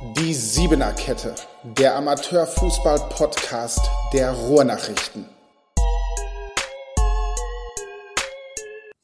[0.00, 3.80] Die Siebener Kette, der Amateurfußball-Podcast
[4.12, 5.24] der Ruhrnachrichten.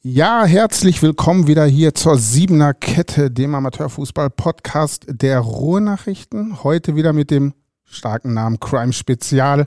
[0.01, 6.63] Ja, herzlich willkommen wieder hier zur Siebener Kette, dem Amateurfußball-Podcast der Ruhrnachrichten.
[6.63, 7.53] Heute wieder mit dem
[7.83, 9.65] starken Namen Crime Spezial.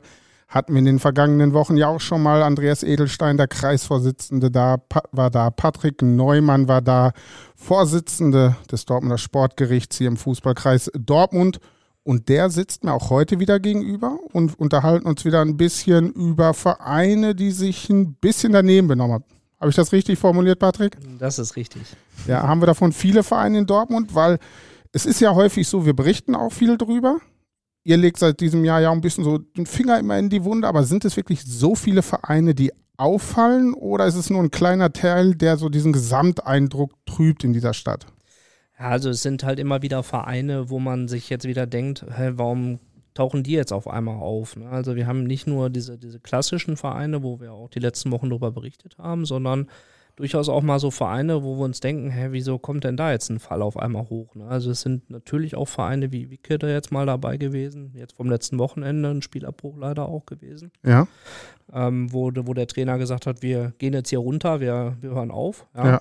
[0.48, 4.78] Hatten wir in den vergangenen Wochen ja auch schon mal Andreas Edelstein, der Kreisvorsitzende, da
[5.12, 5.50] war da.
[5.50, 7.12] Patrick Neumann war da,
[7.54, 11.60] Vorsitzende des Dortmunder Sportgerichts hier im Fußballkreis Dortmund.
[12.02, 16.54] Und der sitzt mir auch heute wieder gegenüber und unterhalten uns wieder ein bisschen über
[16.54, 19.24] Vereine, die sich ein bisschen daneben benommen haben.
[19.60, 20.96] Habe ich das richtig formuliert, Patrick?
[21.18, 21.82] Das ist richtig.
[22.26, 24.38] Ja, haben wir davon viele Vereine in Dortmund, weil
[24.92, 27.18] es ist ja häufig so, wir berichten auch viel drüber
[27.88, 30.68] ihr legt seit diesem Jahr ja ein bisschen so den Finger immer in die Wunde,
[30.68, 34.92] aber sind es wirklich so viele Vereine, die auffallen oder ist es nur ein kleiner
[34.92, 38.06] Teil, der so diesen Gesamteindruck trübt in dieser Stadt?
[38.76, 42.78] Also es sind halt immer wieder Vereine, wo man sich jetzt wieder denkt, hä, warum
[43.14, 44.56] tauchen die jetzt auf einmal auf?
[44.56, 44.68] Ne?
[44.68, 48.28] Also wir haben nicht nur diese, diese klassischen Vereine, wo wir auch die letzten Wochen
[48.28, 49.66] darüber berichtet haben, sondern
[50.18, 53.30] durchaus auch mal so Vereine, wo wir uns denken, hä, wieso kommt denn da jetzt
[53.30, 54.34] ein Fall auf einmal hoch?
[54.34, 54.48] Ne?
[54.48, 58.28] Also es sind natürlich auch Vereine wie Wicke da jetzt mal dabei gewesen, jetzt vom
[58.28, 60.72] letzten Wochenende ein Spielabbruch leider auch gewesen.
[60.84, 61.06] Ja.
[61.72, 65.30] Ähm, wo, wo der Trainer gesagt hat, wir gehen jetzt hier runter, wir, wir hören
[65.30, 65.68] auf.
[65.76, 65.86] Ja.
[65.86, 66.00] ja.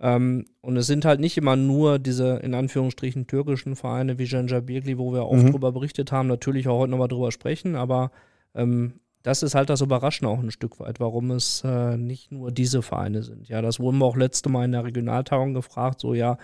[0.00, 4.58] Ähm, und es sind halt nicht immer nur diese in Anführungsstrichen türkischen Vereine wie Genja
[4.58, 5.52] Birgli, wo wir auch mhm.
[5.52, 8.10] drüber berichtet haben, natürlich auch heute nochmal drüber sprechen, aber
[8.56, 8.94] ähm,
[9.26, 12.80] das ist halt das Überraschende auch ein Stück weit, warum es äh, nicht nur diese
[12.80, 13.48] Vereine sind.
[13.48, 16.38] Ja, das wurden wir auch letzte Mal in der Regionaltagung gefragt, so ja,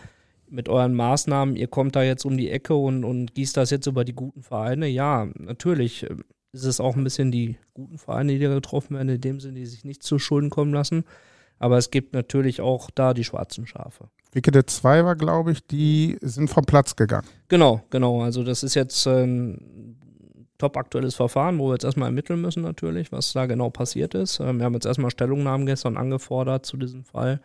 [0.48, 3.86] mit euren Maßnahmen, ihr kommt da jetzt um die Ecke und, und gießt das jetzt
[3.86, 4.88] über die guten Vereine.
[4.88, 6.16] Ja, natürlich äh,
[6.50, 9.60] ist es auch ein bisschen die guten Vereine, die da getroffen werden, in dem Sinne,
[9.60, 11.04] die sich nicht zu Schulden kommen lassen.
[11.60, 14.08] Aber es gibt natürlich auch da die schwarzen Schafe.
[14.32, 17.28] Wickede 2 war, glaube ich, die sind vom Platz gegangen.
[17.46, 18.22] Genau, genau.
[18.22, 19.96] Also das ist jetzt ein
[20.62, 24.38] top aktuelles Verfahren, wo wir jetzt erstmal ermitteln müssen natürlich, was da genau passiert ist.
[24.38, 27.40] Ähm, wir haben jetzt erstmal Stellungnahmen gestern angefordert zu diesem Fall,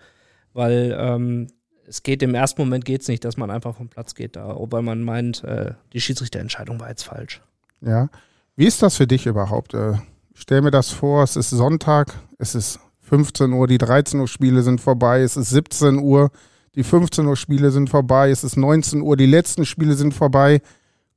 [0.54, 1.48] weil ähm,
[1.88, 4.56] es geht im ersten Moment geht es nicht, dass man einfach vom Platz geht, da,
[4.56, 7.42] weil man meint, äh, die Schiedsrichterentscheidung war jetzt falsch.
[7.82, 8.10] Ja.
[8.56, 9.74] Wie ist das für dich überhaupt?
[9.74, 9.94] Äh,
[10.36, 14.62] stell mir das vor, es ist Sonntag, es ist 15 Uhr, die 13 Uhr Spiele
[14.62, 16.30] sind vorbei, es ist 17 Uhr,
[16.76, 20.62] die 15 Uhr Spiele sind vorbei, es ist 19 Uhr, die letzten Spiele sind vorbei.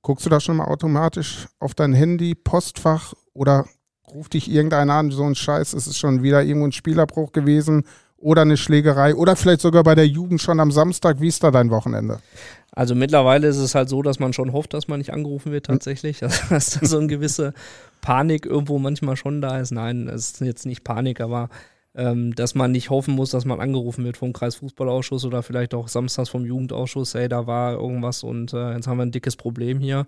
[0.02, 3.66] Guckst du da schon mal automatisch auf dein Handy, Postfach oder
[4.10, 7.84] ruft dich irgendeiner an, so ein Scheiß, es ist schon wieder irgendwo ein Spielabbruch gewesen
[8.16, 11.20] oder eine Schlägerei oder vielleicht sogar bei der Jugend schon am Samstag.
[11.20, 12.20] Wie ist da dein Wochenende?
[12.72, 15.66] Also mittlerweile ist es halt so, dass man schon hofft, dass man nicht angerufen wird
[15.66, 16.22] tatsächlich.
[16.22, 17.52] Also, dass da so eine gewisse
[18.00, 19.70] Panik irgendwo manchmal schon da ist.
[19.70, 21.48] Nein, es ist jetzt nicht Panik, aber
[21.94, 25.88] ähm, dass man nicht hoffen muss, dass man angerufen wird vom Kreisfußballausschuss oder vielleicht auch
[25.88, 29.80] samstags vom Jugendausschuss, hey, da war irgendwas und äh, jetzt haben wir ein dickes Problem
[29.80, 30.06] hier.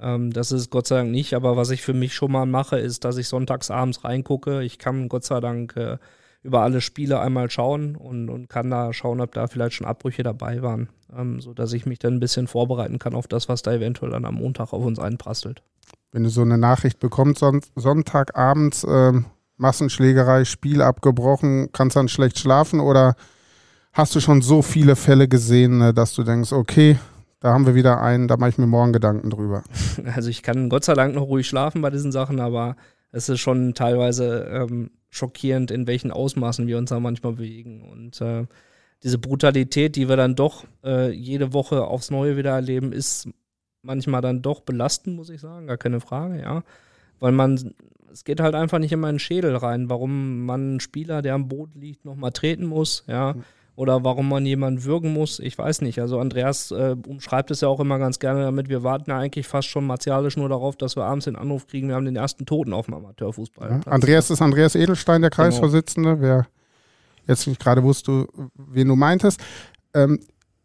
[0.00, 2.78] Ähm, das ist Gott sei Dank nicht, aber was ich für mich schon mal mache,
[2.78, 4.62] ist, dass ich sonntags abends reingucke.
[4.62, 5.98] Ich kann Gott sei Dank äh,
[6.42, 10.22] über alle Spiele einmal schauen und, und kann da schauen, ob da vielleicht schon Abbrüche
[10.22, 13.72] dabei waren, ähm, sodass ich mich dann ein bisschen vorbereiten kann auf das, was da
[13.72, 15.62] eventuell dann am Montag auf uns einprasselt.
[16.12, 19.26] Wenn du so eine Nachricht bekommst, son Sonntagabends, ähm
[19.60, 23.14] Massenschlägerei, Spiel abgebrochen, kannst dann schlecht schlafen oder
[23.92, 26.98] hast du schon so viele Fälle gesehen, ne, dass du denkst, okay,
[27.40, 29.64] da haben wir wieder einen, da mache ich mir morgen Gedanken drüber.
[30.14, 32.76] Also ich kann Gott sei Dank noch ruhig schlafen bei diesen Sachen, aber
[33.12, 37.82] es ist schon teilweise ähm, schockierend, in welchen Ausmaßen wir uns da manchmal bewegen.
[37.90, 38.46] Und äh,
[39.02, 43.28] diese Brutalität, die wir dann doch äh, jede Woche aufs Neue wieder erleben, ist
[43.82, 46.62] manchmal dann doch belastend, muss ich sagen, gar keine Frage, ja.
[47.20, 47.74] Weil man
[48.12, 51.48] es geht halt einfach nicht in den Schädel rein, warum man einen Spieler, der am
[51.48, 53.34] Boden liegt, nochmal treten muss, ja.
[53.76, 56.00] Oder warum man jemanden würgen muss, ich weiß nicht.
[56.00, 59.46] Also Andreas äh, umschreibt es ja auch immer ganz gerne damit, wir warten ja eigentlich
[59.46, 62.44] fast schon martialisch nur darauf, dass wir abends den Anruf kriegen, wir haben den ersten
[62.44, 63.70] Toten auf dem Amateurfußball.
[63.70, 63.90] Ja.
[63.90, 65.44] Andreas ist Andreas Edelstein, der genau.
[65.44, 66.22] Kreisvorsitzende, genau.
[66.22, 66.46] wer
[67.26, 69.40] jetzt nicht gerade wusste, wen du meintest.
[69.94, 70.20] Ähm,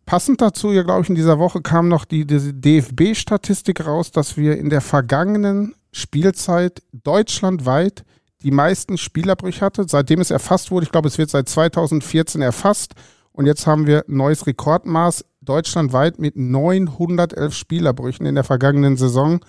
[0.06, 4.38] Passend dazu, ja, glaube ich, in dieser Woche kam noch die, die DFB-Statistik raus, dass
[4.38, 8.04] wir in der vergangenen Spielzeit deutschlandweit
[8.44, 10.84] die meisten Spielabbrüche hatte, seitdem es erfasst wurde.
[10.84, 12.96] Ich glaube, es wird seit 2014 erfasst.
[13.32, 19.40] Und jetzt haben wir ein neues Rekordmaß deutschlandweit mit 911 Spielabbrüchen in der vergangenen Saison,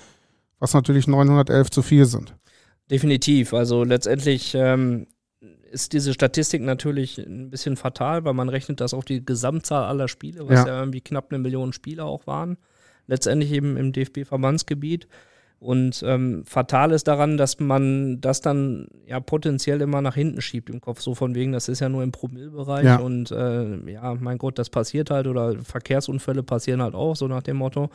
[0.60, 2.36] was natürlich 911 zu viel sind.
[2.92, 3.52] Definitiv.
[3.52, 5.08] Also letztendlich ähm,
[5.72, 10.06] ist diese Statistik natürlich ein bisschen fatal, weil man rechnet das auf die Gesamtzahl aller
[10.06, 12.56] Spiele, was ja, ja irgendwie knapp eine Million Spieler auch waren.
[13.08, 15.08] Letztendlich eben im DFB-Verbandsgebiet.
[15.58, 20.68] Und ähm, fatal ist daran, dass man das dann ja potenziell immer nach hinten schiebt
[20.68, 21.00] im Kopf.
[21.00, 22.96] So von wegen, das ist ja nur im Promillbereich ja.
[22.96, 27.42] und äh, ja, mein Gott, das passiert halt oder Verkehrsunfälle passieren halt auch, so nach
[27.42, 27.90] dem Motto.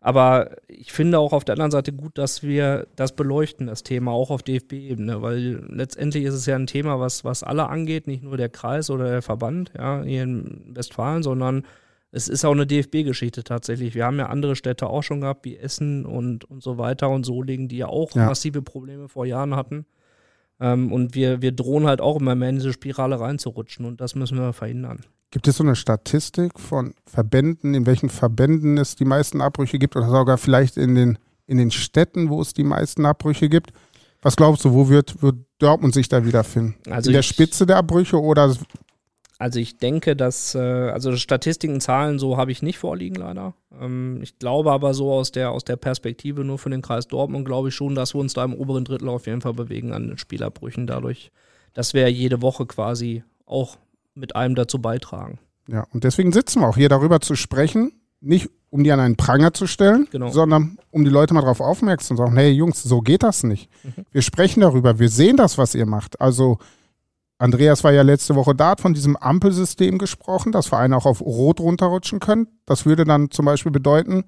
[0.00, 4.12] Aber ich finde auch auf der anderen Seite gut, dass wir das beleuchten, das Thema,
[4.12, 8.22] auch auf DFB-Ebene, weil letztendlich ist es ja ein Thema, was, was alle angeht, nicht
[8.22, 11.64] nur der Kreis oder der Verband ja, hier in Westfalen, sondern
[12.12, 13.94] es ist auch eine DFB-Geschichte tatsächlich.
[13.94, 17.26] Wir haben ja andere Städte auch schon gehabt, wie Essen und, und so weiter und
[17.26, 18.26] Solingen, die ja auch ja.
[18.26, 19.86] massive Probleme vor Jahren hatten.
[20.60, 24.14] Ähm, und wir, wir drohen halt auch immer mehr in diese Spirale reinzurutschen und das
[24.14, 25.00] müssen wir verhindern.
[25.30, 29.96] Gibt es so eine Statistik von Verbänden, in welchen Verbänden es die meisten Abbrüche gibt
[29.96, 33.72] oder sogar vielleicht in den, in den Städten, wo es die meisten Abbrüche gibt?
[34.22, 36.76] Was glaubst du, wo wird, wird Dortmund sich da wiederfinden?
[36.90, 38.56] Also in der Spitze der Abbrüche oder
[39.38, 43.54] also ich denke, dass, äh, also Statistiken, Zahlen so habe ich nicht vorliegen leider.
[43.78, 47.44] Ähm, ich glaube aber so aus der, aus der Perspektive nur für den Kreis Dortmund
[47.44, 50.08] glaube ich schon, dass wir uns da im oberen Drittel auf jeden Fall bewegen an
[50.08, 51.30] den Spielabbrüchen dadurch,
[51.74, 53.76] dass wir jede Woche quasi auch
[54.14, 55.38] mit einem dazu beitragen.
[55.68, 59.16] Ja, und deswegen sitzen wir auch hier darüber zu sprechen, nicht um die an einen
[59.16, 60.30] Pranger zu stellen, genau.
[60.30, 63.68] sondern um die Leute mal darauf aufmerksam zu sagen, hey Jungs, so geht das nicht.
[63.84, 64.04] Mhm.
[64.10, 66.20] Wir sprechen darüber, wir sehen das, was ihr macht.
[66.20, 66.58] Also
[67.38, 71.20] Andreas war ja letzte Woche da, hat von diesem Ampelsystem gesprochen, dass Vereine auch auf
[71.20, 72.48] Rot runterrutschen können.
[72.64, 74.24] Das würde dann zum Beispiel bedeuten,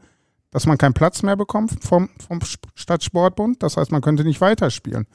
[0.50, 2.40] dass man keinen Platz mehr bekommt vom, vom
[2.75, 3.62] Stadtsportbund.
[3.62, 5.06] Das heißt, man könnte nicht weiterspielen.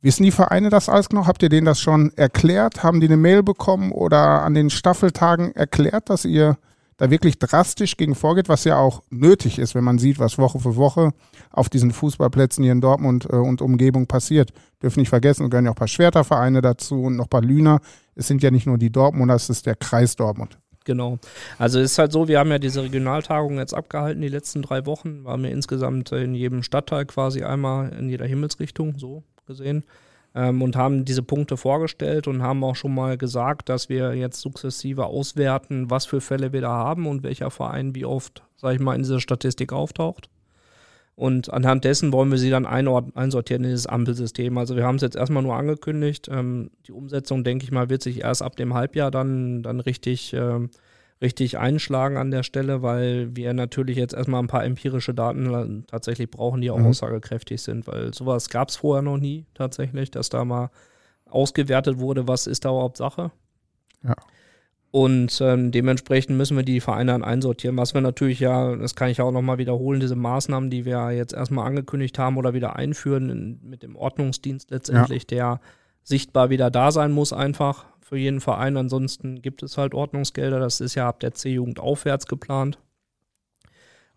[0.00, 1.26] Wissen die Vereine das alles noch?
[1.26, 2.82] Habt ihr denen das schon erklärt?
[2.82, 6.58] Haben die eine Mail bekommen oder an den Staffeltagen erklärt, dass ihr
[7.04, 10.58] da wirklich drastisch gegen vorgeht, was ja auch nötig ist, wenn man sieht, was Woche
[10.58, 11.12] für Woche
[11.50, 14.52] auf diesen Fußballplätzen hier in Dortmund äh, und Umgebung passiert.
[14.82, 17.80] Dürfen nicht vergessen, gehören ja auch ein paar Schwertervereine dazu und noch ein paar Lüner.
[18.14, 20.58] Es sind ja nicht nur die Dortmunder, es ist der Kreis Dortmund.
[20.86, 21.18] Genau.
[21.58, 24.84] Also es ist halt so, wir haben ja diese Regionaltagung jetzt abgehalten, die letzten drei
[24.86, 25.24] Wochen.
[25.24, 29.84] Waren wir insgesamt in jedem Stadtteil quasi einmal in jeder Himmelsrichtung, so gesehen
[30.34, 34.40] ähm, und haben diese Punkte vorgestellt und haben auch schon mal gesagt, dass wir jetzt
[34.40, 38.80] sukzessive auswerten, was für Fälle wir da haben und welcher Verein wie oft, sag ich
[38.80, 40.28] mal, in dieser Statistik auftaucht.
[41.16, 44.58] Und anhand dessen wollen wir sie dann einsortieren in dieses Ampelsystem.
[44.58, 46.28] Also wir haben es jetzt erstmal nur angekündigt.
[46.28, 50.32] Ähm, die Umsetzung, denke ich mal, wird sich erst ab dem Halbjahr dann, dann richtig
[50.32, 50.70] ähm,
[51.22, 56.30] richtig einschlagen an der Stelle, weil wir natürlich jetzt erstmal ein paar empirische Daten tatsächlich
[56.30, 56.86] brauchen, die auch mhm.
[56.86, 60.70] aussagekräftig sind, weil sowas gab es vorher noch nie tatsächlich, dass da mal
[61.26, 63.30] ausgewertet wurde, was ist da überhaupt Sache.
[64.02, 64.14] Ja.
[64.90, 67.76] Und ähm, dementsprechend müssen wir die Vereine dann einsortieren.
[67.76, 71.34] Was wir natürlich ja, das kann ich auch nochmal wiederholen, diese Maßnahmen, die wir jetzt
[71.34, 75.26] erstmal angekündigt haben oder wieder einführen in, mit dem Ordnungsdienst letztendlich, ja.
[75.36, 75.60] der
[76.04, 78.76] sichtbar wieder da sein muss, einfach für jeden Verein.
[78.76, 80.60] Ansonsten gibt es halt Ordnungsgelder.
[80.60, 82.78] Das ist ja ab der C-Jugend aufwärts geplant.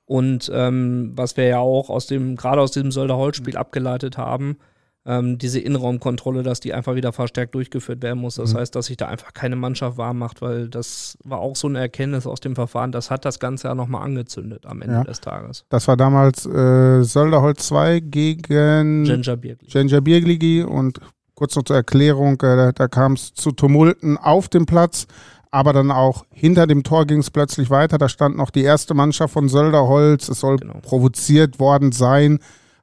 [0.05, 4.57] Und ähm, was wir ja auch aus dem, gerade aus diesem Sölder-Holz-Spiel abgeleitet haben,
[5.05, 8.35] ähm, diese Innenraumkontrolle, dass die einfach wieder verstärkt durchgeführt werden muss.
[8.35, 8.57] Das mhm.
[8.57, 11.79] heißt, dass sich da einfach keine Mannschaft warm macht, weil das war auch so eine
[11.79, 12.91] Erkenntnis aus dem Verfahren.
[12.91, 15.03] Das hat das Ganze ja nochmal angezündet am Ende ja.
[15.03, 15.65] des Tages.
[15.69, 20.99] Das war damals äh, Sölderholz 2 gegen Ginger Birgli und
[21.37, 25.05] Kurz noch zur Erklärung, äh, da kam es zu Tumulten auf dem Platz,
[25.51, 27.99] aber dann auch hinter dem Tor ging es plötzlich weiter.
[27.99, 30.29] Da stand noch die erste Mannschaft von Sölderholz.
[30.29, 30.79] Es soll genau.
[30.81, 32.39] provoziert worden sein.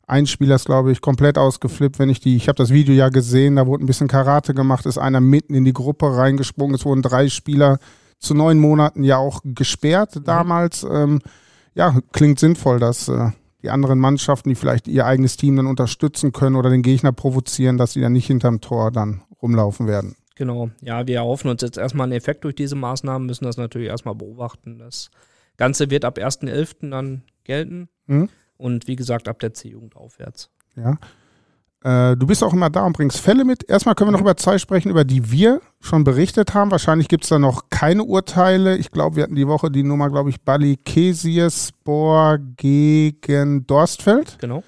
[0.06, 3.08] Ein Spieler ist, glaube ich, komplett ausgeflippt, wenn ich die, ich habe das Video ja
[3.08, 6.76] gesehen, da wurde ein bisschen Karate gemacht, ist einer mitten in die Gruppe reingesprungen.
[6.76, 7.78] Es wurden drei Spieler
[8.20, 10.24] zu neun Monaten ja auch gesperrt mhm.
[10.24, 10.86] damals.
[10.88, 11.22] Ähm,
[11.74, 13.30] ja, klingt sinnvoll, dass äh,
[13.64, 17.78] die anderen Mannschaften, die vielleicht ihr eigenes Team dann unterstützen können oder den Gegner provozieren,
[17.78, 20.16] dass sie dann nicht hinterm Tor dann rumlaufen werden.
[20.36, 23.88] Genau, ja, wir erhoffen uns jetzt erstmal einen Effekt durch diese Maßnahmen, müssen das natürlich
[23.88, 24.78] erstmal beobachten.
[24.78, 25.10] Das
[25.56, 26.90] Ganze wird ab 1.11.
[26.90, 28.28] dann gelten mhm.
[28.58, 30.50] und wie gesagt ab der C-Jugend aufwärts.
[30.76, 30.98] Ja,
[31.84, 33.68] äh, du bist auch immer da und bringst Fälle mit.
[33.68, 36.70] Erstmal können wir noch über zwei sprechen, über die wir schon berichtet haben.
[36.70, 38.78] Wahrscheinlich gibt es da noch keine Urteile.
[38.78, 44.38] Ich glaube, wir hatten die Woche die Nummer, glaube ich, Bali Kesiespor gegen Dorstfeld.
[44.40, 44.62] Genau.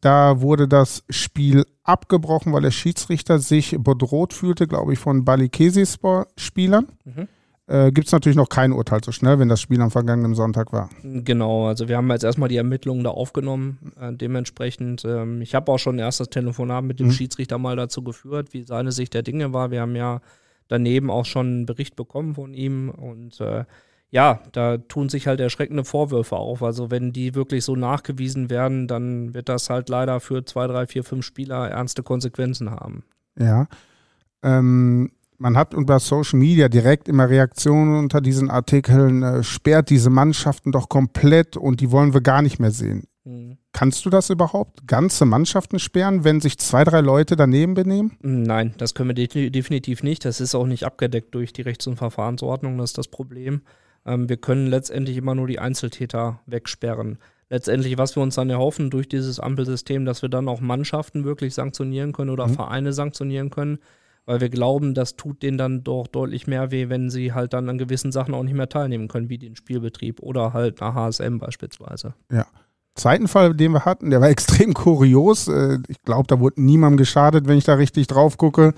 [0.00, 5.50] Da wurde das Spiel abgebrochen, weil der Schiedsrichter sich bedroht fühlte, glaube ich, von Bali
[5.50, 6.88] Kesiespor-Spielern.
[7.04, 7.28] Mhm
[7.68, 10.72] äh, gibt es natürlich noch kein Urteil so schnell, wenn das Spiel am vergangenen Sonntag
[10.72, 10.90] war.
[11.02, 13.92] Genau, also wir haben jetzt erstmal die Ermittlungen da aufgenommen.
[14.00, 17.12] Äh, dementsprechend, ähm, ich habe auch schon ein erstes Telefonat mit dem mhm.
[17.12, 19.70] Schiedsrichter mal dazu geführt, wie seine Sicht der Dinge war.
[19.70, 20.20] Wir haben ja
[20.68, 23.64] daneben auch schon einen Bericht bekommen von ihm und äh,
[24.10, 26.62] ja, da tun sich halt erschreckende Vorwürfe auf.
[26.62, 30.86] Also wenn die wirklich so nachgewiesen werden, dann wird das halt leider für zwei, drei,
[30.86, 33.04] vier, fünf Spieler ernste Konsequenzen haben.
[33.38, 33.68] Ja.
[34.42, 40.08] Ähm, man hat über Social Media direkt immer Reaktionen unter diesen Artikeln, äh, sperrt diese
[40.08, 43.08] Mannschaften doch komplett und die wollen wir gar nicht mehr sehen.
[43.24, 43.58] Mhm.
[43.72, 44.86] Kannst du das überhaupt?
[44.86, 48.16] Ganze Mannschaften sperren, wenn sich zwei, drei Leute daneben benehmen?
[48.20, 50.24] Nein, das können wir de definitiv nicht.
[50.24, 53.62] Das ist auch nicht abgedeckt durch die Rechts- und Verfahrensordnung, das ist das Problem.
[54.06, 57.18] Ähm, wir können letztendlich immer nur die Einzeltäter wegsperren.
[57.50, 61.52] letztendlich, was wir uns dann erhoffen durch dieses Ampelsystem, dass wir dann auch Mannschaften wirklich
[61.52, 62.54] sanktionieren können oder mhm.
[62.54, 63.78] Vereine sanktionieren können,
[64.24, 67.68] weil wir glauben, das tut denen dann doch deutlich mehr weh, wenn sie halt dann
[67.68, 71.38] an gewissen Sachen auch nicht mehr teilnehmen können, wie den Spielbetrieb oder halt nach HSM
[71.38, 72.14] beispielsweise.
[72.30, 72.46] Ja.
[72.94, 75.48] Zweiten Fall, den wir hatten, der war extrem kurios.
[75.48, 78.74] Äh, ich glaube, da wurde niemandem geschadet, wenn ich da richtig drauf gucke.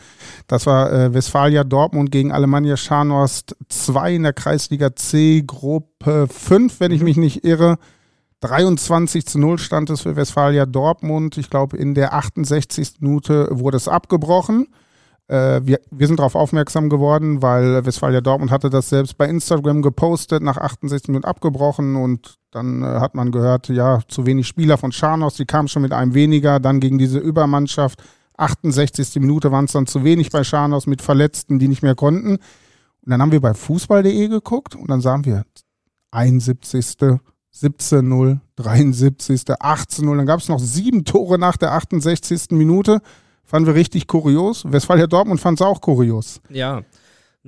[0.47, 6.79] Das war äh, Westfalia Dortmund gegen Alemannia Scharnhorst 2 in der Kreisliga C, Gruppe 5,
[6.79, 7.05] wenn ich mhm.
[7.05, 7.79] mich nicht irre.
[8.41, 11.37] 23 zu 0 stand es für Westfalia Dortmund.
[11.37, 13.01] Ich glaube, in der 68.
[13.01, 14.69] Minute wurde es abgebrochen.
[15.29, 19.81] Äh, wir, wir sind darauf aufmerksam geworden, weil Westfalia Dortmund hatte das selbst bei Instagram
[19.81, 24.77] gepostet, nach 68 Minuten abgebrochen und dann äh, hat man gehört, ja, zu wenig Spieler
[24.77, 28.03] von Scharnos, die kamen schon mit einem weniger, dann gegen diese Übermannschaft.
[28.37, 29.15] 68.
[29.21, 32.37] Minute waren es dann zu wenig bei Scharnos mit Verletzten, die nicht mehr konnten.
[32.37, 35.45] Und dann haben wir bei fußball.de geguckt und dann sahen wir
[36.11, 36.97] 71.
[37.55, 40.17] 17-0, 73., 18-0.
[40.17, 42.51] Dann gab es noch sieben Tore nach der 68.
[42.51, 43.01] Minute.
[43.55, 44.65] Fanden wir richtig kurios.
[44.67, 46.41] Westfalia Dortmund fand es auch kurios.
[46.51, 46.83] Ja,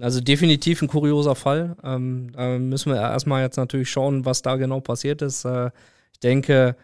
[0.01, 1.75] also definitiv ein kurioser Fall.
[1.83, 5.45] Ähm, da müssen wir erstmal jetzt natürlich schauen, was da genau passiert ist.
[5.45, 5.73] Äh,
[6.13, 6.77] ich denke,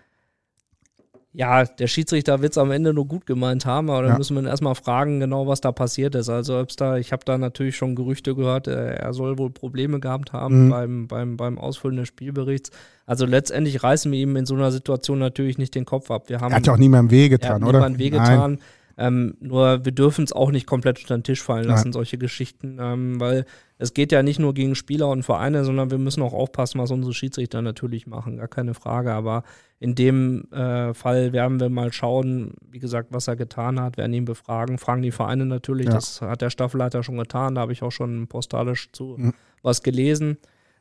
[1.33, 4.09] ja, der Schiedsrichter wird es am Ende nur gut gemeint haben, aber ja.
[4.09, 6.29] dann müssen wir ihn erstmal fragen, genau was da passiert ist.
[6.29, 10.01] Also ob's da, ich habe da natürlich schon Gerüchte gehört, äh, er soll wohl Probleme
[10.01, 10.71] gehabt haben mhm.
[10.71, 12.73] beim, beim, beim Ausfüllen des Spielberichts.
[13.07, 16.29] Also letztendlich reißen wir ihm in so einer Situation natürlich nicht den Kopf ab.
[16.29, 17.79] Wir haben, er hat ja auch niemandem wehgetan, oder?
[17.79, 18.59] Niemandem wehgetan.
[18.99, 21.93] Ähm, nur wir dürfen es auch nicht komplett unter den Tisch fallen lassen, Nein.
[21.93, 23.47] solche Geschichten, ähm, weil
[23.79, 26.91] es geht ja nicht nur gegen Spieler und Vereine, sondern wir müssen auch aufpassen, was
[26.91, 29.13] unsere Schiedsrichter natürlich machen, gar keine Frage.
[29.13, 29.43] Aber
[29.81, 34.13] in dem äh, Fall werden wir mal schauen, wie gesagt, was er getan hat, werden
[34.13, 35.95] ihn befragen, fragen die Vereine natürlich, ja.
[35.95, 39.35] das hat der Staffelleiter schon getan, da habe ich auch schon postalisch zu mhm.
[39.63, 40.39] was gelesen.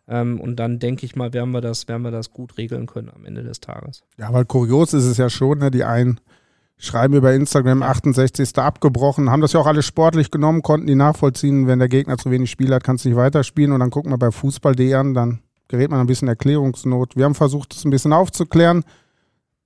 [0.08, 3.10] Ähm, und dann denke ich mal, werden wir, das, werden wir das gut regeln können
[3.15, 4.03] am Ende des Tages.
[4.18, 5.72] Ja, weil kurios ist es ja schon, ne?
[5.72, 6.20] die einen
[6.82, 8.58] schreiben über Instagram 68.
[8.58, 12.32] abgebrochen, haben das ja auch alles sportlich genommen, konnten die nachvollziehen, wenn der Gegner zu
[12.32, 15.40] wenig Spiel hat, kannst du nicht weiterspielen und dann gucken wir bei Fußball.de an, dann
[15.68, 17.16] gerät man ein bisschen Erklärungsnot.
[17.16, 18.84] Wir haben versucht, das ein bisschen aufzuklären.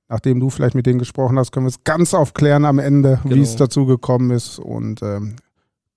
[0.07, 3.35] Nachdem du vielleicht mit denen gesprochen hast, können wir es ganz aufklären am Ende, genau.
[3.35, 4.59] wie es dazu gekommen ist.
[4.59, 5.37] Und ähm,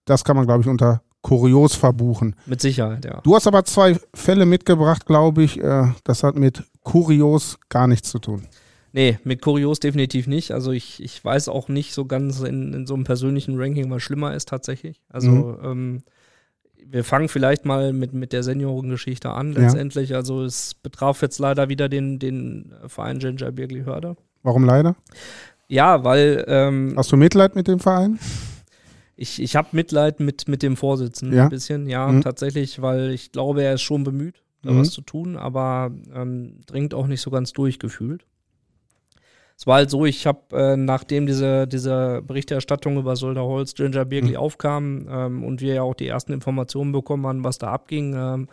[0.06, 2.36] das kann man, glaube ich, unter kurios verbuchen.
[2.46, 3.20] Mit Sicherheit, ja.
[3.22, 5.62] Du hast aber zwei Fälle mitgebracht, glaube ich.
[5.62, 8.46] Äh, das hat mit kurios gar nichts zu tun.
[8.92, 10.52] Nee, mit kurios definitiv nicht.
[10.52, 14.02] Also ich, ich weiß auch nicht so ganz in, in so einem persönlichen Ranking, was
[14.02, 15.02] schlimmer ist tatsächlich.
[15.08, 15.58] Also mhm.
[15.62, 16.02] ähm,
[16.90, 20.10] wir fangen vielleicht mal mit, mit der Seniorengeschichte an letztendlich.
[20.10, 20.16] Ja.
[20.16, 24.16] Also es betraf jetzt leider wieder den, den Verein Ginger Birgli Hörde.
[24.42, 24.96] Warum leider?
[25.68, 26.44] Ja, weil.
[26.48, 28.18] Ähm, Hast du Mitleid mit dem Verein?
[29.16, 31.44] Ich, ich habe Mitleid mit, mit dem Vorsitzenden ja?
[31.44, 32.22] ein bisschen, ja, mhm.
[32.22, 34.78] tatsächlich, weil ich glaube, er ist schon bemüht, da mhm.
[34.78, 38.24] was zu tun, aber ähm, dringt auch nicht so ganz durchgefühlt
[39.58, 44.30] es war halt so, ich habe, äh, nachdem diese, diese Berichterstattung über Solderholz, Ginger Birgli
[44.30, 44.36] mhm.
[44.36, 48.48] aufkam ähm, und wir ja auch die ersten Informationen bekommen haben, was da abging, ähm,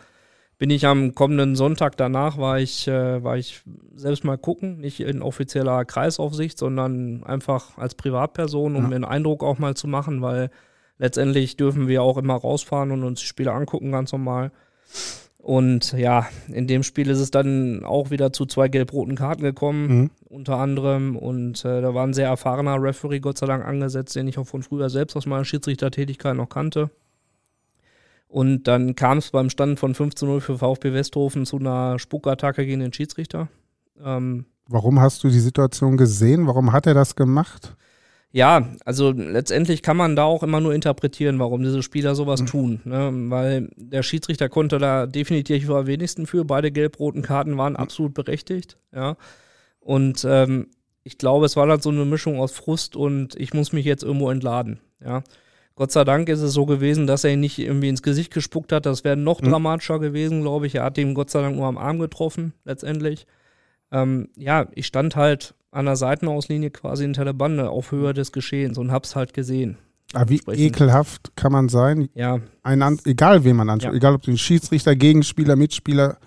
[0.58, 3.62] bin ich am kommenden Sonntag danach, war ich, äh, war ich
[3.94, 8.88] selbst mal gucken, nicht in offizieller Kreisaufsicht, sondern einfach als Privatperson, um ja.
[8.88, 10.50] mir einen Eindruck auch mal zu machen, weil
[10.98, 14.50] letztendlich dürfen wir auch immer rausfahren und uns die Spiele angucken, ganz normal.
[15.46, 19.86] Und ja, in dem Spiel ist es dann auch wieder zu zwei gelb-roten Karten gekommen,
[19.86, 20.10] mhm.
[20.24, 21.14] unter anderem.
[21.14, 24.48] Und äh, da war ein sehr erfahrener Referee, Gott sei Dank, angesetzt, den ich auch
[24.48, 26.90] von früher selbst aus meiner Schiedsrichtertätigkeit noch kannte.
[28.26, 32.00] Und dann kam es beim Stand von 5 zu 0 für VfB Westhofen zu einer
[32.00, 33.46] Spuckattacke gegen den Schiedsrichter.
[34.02, 36.48] Ähm, Warum hast du die Situation gesehen?
[36.48, 37.76] Warum hat er das gemacht?
[38.36, 42.46] Ja, also letztendlich kann man da auch immer nur interpretieren, warum diese Spieler sowas mhm.
[42.46, 42.80] tun.
[42.84, 43.10] Ne?
[43.30, 46.44] Weil der Schiedsrichter konnte da definitiv am wenigsten für.
[46.44, 47.78] Beide gelb-roten Karten waren mhm.
[47.78, 48.76] absolut berechtigt.
[48.94, 49.16] Ja.
[49.80, 50.66] Und ähm,
[51.02, 54.02] ich glaube, es war dann so eine Mischung aus Frust und ich muss mich jetzt
[54.02, 54.80] irgendwo entladen.
[55.02, 55.22] Ja.
[55.74, 58.70] Gott sei Dank ist es so gewesen, dass er ihn nicht irgendwie ins Gesicht gespuckt
[58.70, 58.84] hat.
[58.84, 59.48] Das wäre noch mhm.
[59.48, 60.74] dramatischer gewesen, glaube ich.
[60.74, 63.26] Er hat ihn Gott sei Dank nur am Arm getroffen, letztendlich.
[63.90, 68.32] Ähm, ja, ich stand halt an der Seitenauslinie quasi in der Bande auf Höhe des
[68.32, 69.78] Geschehens und hab's halt gesehen.
[70.12, 72.08] Aber wie ekelhaft kann man sein?
[72.14, 72.40] Ja.
[72.62, 73.96] Ein, egal wen man anschaut, ja.
[73.96, 76.18] egal ob den Schiedsrichter, Gegenspieler, Mitspieler.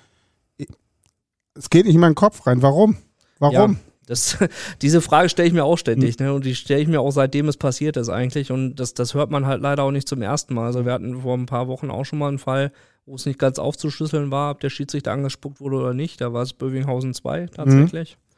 [1.55, 2.61] Es geht nicht in meinen Kopf rein.
[2.61, 2.97] Warum?
[3.39, 3.73] Warum?
[3.73, 4.37] Ja, das,
[4.81, 6.33] diese Frage stelle ich mir auch ständig, ne?
[6.33, 8.51] Und die stelle ich mir auch seitdem es passiert ist eigentlich.
[8.51, 10.65] Und das, das hört man halt leider auch nicht zum ersten Mal.
[10.65, 12.71] Also wir hatten vor ein paar Wochen auch schon mal einen Fall,
[13.05, 16.21] wo es nicht ganz aufzuschlüsseln war, ob der Schiedsrichter angespuckt wurde oder nicht.
[16.21, 18.17] Da war es Bövinghausen 2 tatsächlich.
[18.17, 18.28] Mhm.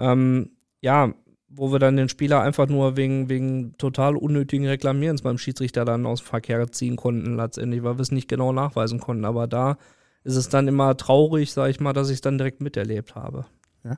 [0.00, 1.12] Ähm, ja,
[1.48, 6.06] wo wir dann den Spieler einfach nur wegen, wegen total unnötigen Reklamierens beim Schiedsrichter dann
[6.06, 9.24] aus dem Verkehr ziehen konnten, letztendlich, weil wir es nicht genau nachweisen konnten.
[9.24, 9.76] Aber da
[10.24, 13.46] ist es dann immer traurig, sag ich mal, dass ich es dann direkt miterlebt habe.
[13.84, 13.96] Ja.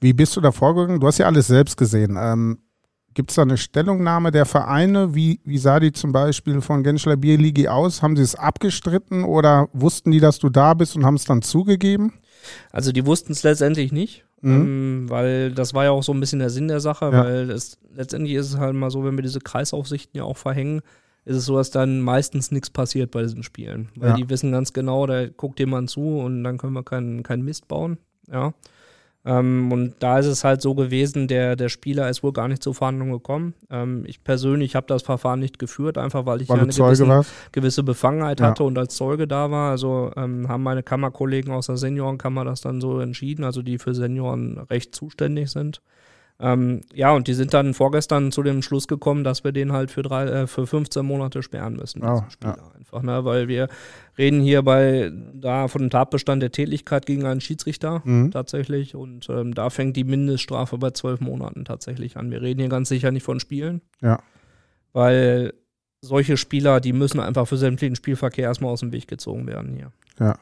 [0.00, 1.00] Wie bist du da vorgegangen?
[1.00, 2.16] Du hast ja alles selbst gesehen.
[2.18, 2.58] Ähm,
[3.14, 5.14] Gibt es da eine Stellungnahme der Vereine?
[5.14, 8.02] Wie, wie sah die zum Beispiel von Genschler Bierligi aus?
[8.02, 11.42] Haben sie es abgestritten oder wussten die, dass du da bist und haben es dann
[11.42, 12.14] zugegeben?
[12.72, 14.52] Also die wussten es letztendlich nicht, mhm.
[14.52, 17.24] ähm, weil das war ja auch so ein bisschen der Sinn der Sache, ja.
[17.24, 20.82] weil es, letztendlich ist es halt mal so, wenn wir diese Kreisaufsichten ja auch verhängen,
[21.24, 23.88] ist es so, dass dann meistens nichts passiert bei diesen Spielen.
[23.94, 24.16] Weil ja.
[24.16, 27.68] die wissen ganz genau, da guckt jemand zu und dann können wir keinen kein Mist
[27.68, 27.98] bauen.
[28.30, 28.54] Ja.
[29.24, 32.62] Ähm, und da ist es halt so gewesen, der, der Spieler ist wohl gar nicht
[32.62, 33.54] zur Verhandlung gekommen.
[33.70, 37.82] Ähm, ich persönlich habe das Verfahren nicht geführt, einfach weil ich weil eine gewisse, gewisse,
[37.84, 38.46] Befangenheit ja.
[38.46, 39.70] hatte und als Zeuge da war.
[39.70, 43.94] Also ähm, haben meine Kammerkollegen aus der Seniorenkammer das dann so entschieden, also die für
[43.94, 45.82] Senioren recht zuständig sind.
[46.40, 49.90] Ähm, ja, und die sind dann vorgestern zu dem Schluss gekommen, dass wir den halt
[49.90, 52.02] für, drei, äh, für 15 Monate sperren müssen.
[52.02, 52.56] Oh, ja.
[52.76, 53.24] einfach, ne?
[53.24, 53.68] Weil wir
[54.18, 58.32] reden hier bei da von dem Tatbestand der Tätigkeit gegen einen Schiedsrichter mhm.
[58.32, 58.94] tatsächlich.
[58.96, 62.30] Und ähm, da fängt die Mindeststrafe bei zwölf Monaten tatsächlich an.
[62.30, 63.80] Wir reden hier ganz sicher nicht von Spielen.
[64.00, 64.18] Ja.
[64.92, 65.54] Weil
[66.00, 69.92] solche Spieler, die müssen einfach für sämtlichen Spielverkehr erstmal aus dem Weg gezogen werden hier.
[70.18, 70.38] Ja.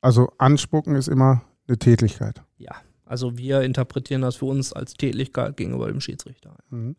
[0.00, 2.42] Also anspucken ist immer eine Tätigkeit.
[2.58, 2.74] Ja.
[3.04, 6.54] Also wir interpretieren das für uns als Tätigkeit gegenüber dem Schiedsrichter.
[6.70, 6.96] Mhm.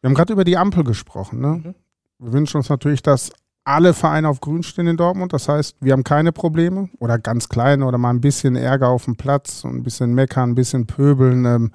[0.00, 1.40] Wir haben gerade über die Ampel gesprochen.
[1.40, 1.48] Ne?
[1.48, 1.74] Mhm.
[2.18, 3.30] Wir wünschen uns natürlich, dass
[3.64, 5.32] alle Vereine auf Grün stehen in Dortmund.
[5.32, 9.04] Das heißt, wir haben keine Probleme oder ganz kleine oder mal ein bisschen Ärger auf
[9.04, 11.44] dem Platz und ein bisschen meckern, ein bisschen pöbeln.
[11.44, 11.72] Ähm,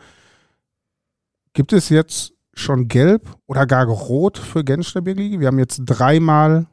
[1.53, 5.39] gibt es jetzt schon gelb oder gar rot für Gänstebirgi?
[5.39, 6.65] Wir haben jetzt dreimal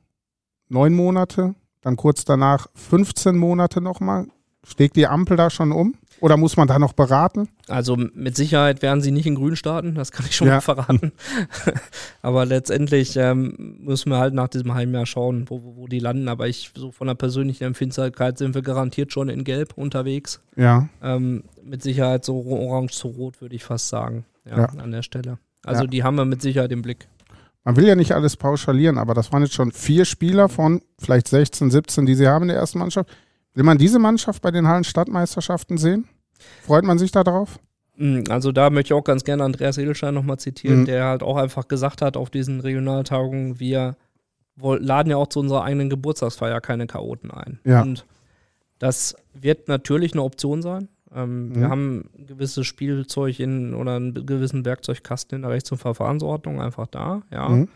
[0.68, 4.26] neun Monate, dann kurz danach 15 Monate nochmal.
[4.64, 5.94] Stegt die Ampel da schon um?
[6.20, 7.48] Oder muss man da noch beraten?
[7.68, 10.54] Also mit Sicherheit werden sie nicht in Grün starten, das kann ich schon ja.
[10.54, 11.12] mal verraten.
[12.22, 16.28] Aber letztendlich ähm, müssen wir halt nach diesem halben Jahr schauen, wo, wo, die landen.
[16.28, 20.40] Aber ich, so von der persönlichen Empfindlichkeit sind wir garantiert schon in Gelb unterwegs.
[20.56, 20.88] Ja.
[21.02, 24.24] Ähm, mit Sicherheit so orange zu rot, würde ich fast sagen.
[24.48, 24.64] Ja, ja.
[24.66, 25.38] an der Stelle.
[25.64, 25.90] Also ja.
[25.90, 27.08] die haben wir mit Sicherheit im Blick.
[27.64, 31.28] Man will ja nicht alles pauschalieren, aber das waren jetzt schon vier Spieler von vielleicht
[31.28, 33.10] 16, 17, die sie haben in der ersten Mannschaft
[33.54, 36.08] Will man diese Mannschaft bei den Hallen-Stadtmeisterschaften sehen?
[36.62, 37.58] Freut man sich darauf?
[37.96, 40.84] Mm, also da möchte ich auch ganz gerne Andreas Edelstein nochmal zitieren, mhm.
[40.86, 43.96] der halt auch einfach gesagt hat auf diesen Regionaltagungen, wir
[44.62, 47.60] laden ja auch zu unserer eigenen Geburtstagsfeier keine Chaoten ein.
[47.64, 47.82] Ja.
[47.82, 48.06] Und
[48.78, 50.88] das wird natürlich eine Option sein.
[51.14, 51.54] Ähm, mhm.
[51.56, 56.60] Wir haben ein gewisses Spielzeug in oder einen gewissen Werkzeugkasten in der Rechts- und Verfahrensordnung
[56.60, 57.48] einfach da, ja.
[57.48, 57.68] Mhm.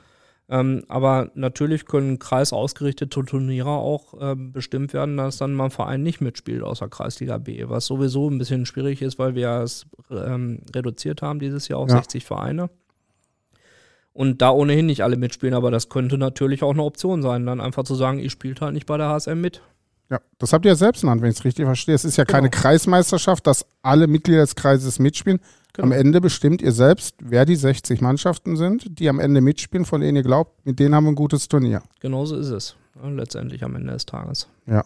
[0.48, 6.02] Ähm, aber natürlich können kreisausgerichtete Turniere auch ähm, bestimmt werden, dass dann mal ein Verein
[6.02, 10.60] nicht mitspielt außer Kreisliga B, was sowieso ein bisschen schwierig ist, weil wir es ähm,
[10.74, 11.96] reduziert haben dieses Jahr auf ja.
[11.96, 12.68] 60 Vereine.
[14.12, 17.60] Und da ohnehin nicht alle mitspielen, aber das könnte natürlich auch eine Option sein, dann
[17.60, 19.62] einfach zu sagen, ich spiele halt nicht bei der HSM mit.
[20.10, 21.94] Ja, das habt ihr ja selbst genannt, wenn ich es richtig verstehe.
[21.94, 22.36] Es ist ja genau.
[22.36, 25.40] keine Kreismeisterschaft, dass alle Mitglieder des Kreises mitspielen.
[25.74, 25.86] Genau.
[25.86, 30.00] Am Ende bestimmt ihr selbst, wer die 60 Mannschaften sind, die am Ende mitspielen, von
[30.00, 31.82] denen ihr glaubt, mit denen haben wir ein gutes Turnier.
[32.00, 32.76] Genauso ist es.
[33.02, 34.48] Letztendlich am Ende des Tages.
[34.66, 34.84] Ja.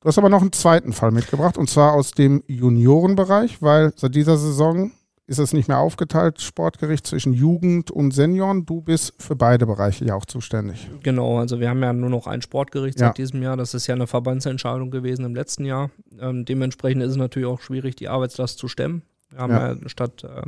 [0.00, 4.14] Du hast aber noch einen zweiten Fall mitgebracht, und zwar aus dem Juniorenbereich, weil seit
[4.14, 4.92] dieser Saison
[5.26, 8.64] ist es nicht mehr aufgeteilt, Sportgericht zwischen Jugend und Senioren.
[8.64, 10.88] Du bist für beide Bereiche ja auch zuständig.
[11.02, 13.08] Genau, also wir haben ja nur noch ein Sportgericht ja.
[13.08, 13.56] seit diesem Jahr.
[13.56, 15.90] Das ist ja eine Verbandsentscheidung gewesen im letzten Jahr.
[16.18, 19.02] Ähm, dementsprechend ist es natürlich auch schwierig, die Arbeitslast zu stemmen.
[19.36, 20.42] Wir haben ja, ja statt, äh,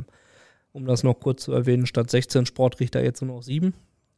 [0.71, 3.73] um das noch kurz zu erwähnen, statt 16 Sportrichter jetzt nur noch sieben.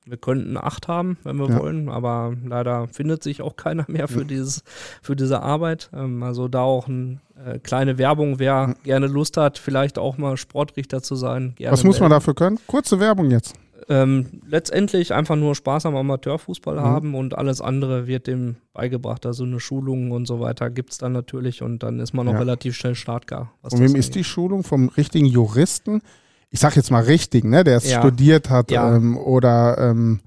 [0.06, 1.60] Wir könnten acht haben, wenn wir ja.
[1.60, 4.64] wollen, aber leider findet sich auch keiner mehr für, dieses,
[5.02, 5.92] für diese Arbeit.
[5.94, 8.74] Ähm, also da auch eine äh, kleine Werbung, wer ja.
[8.84, 11.54] gerne Lust hat, vielleicht auch mal Sportrichter zu sein.
[11.60, 12.58] Was muss man dafür können?
[12.66, 13.54] Kurze Werbung jetzt.
[13.89, 16.82] Ähm, letztendlich einfach nur Spaß am Amateurfußball mhm.
[16.82, 19.26] haben und alles andere wird dem beigebracht.
[19.26, 22.34] Also eine Schulung und so weiter gibt es dann natürlich und dann ist man auch
[22.34, 22.39] ja.
[22.39, 23.52] relativ schnell startgar.
[23.63, 24.63] Von wem ist die Schulung?
[24.63, 26.02] Vom richtigen Juristen?
[26.50, 27.63] Ich sag jetzt mal richtig, ne?
[27.63, 28.00] der es ja.
[28.00, 28.96] studiert hat ja.
[28.96, 30.20] ähm, oder ähm,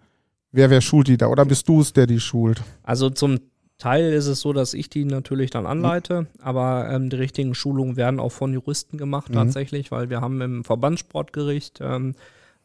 [0.53, 1.27] wer, wer schult die da?
[1.27, 2.63] Oder bist du es, der die schult?
[2.83, 3.41] Also zum
[3.79, 6.27] Teil ist es so, dass ich die natürlich dann anleite, mhm.
[6.41, 9.35] aber ähm, die richtigen Schulungen werden auch von Juristen gemacht mhm.
[9.35, 12.15] tatsächlich, weil wir haben im Verbandssportgericht ähm,